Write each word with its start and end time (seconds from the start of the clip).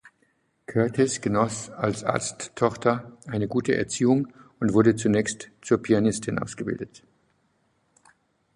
Curtis 0.65 1.21
genoss 1.21 1.69
als 1.69 2.03
Arzttochter 2.03 3.15
eine 3.27 3.47
gute 3.47 3.75
Erziehung 3.75 4.29
und 4.59 4.73
wurde 4.73 4.95
zunächst 4.95 5.51
zur 5.61 5.77
Pianistin 5.79 6.39
ausgebildet. 6.39 7.03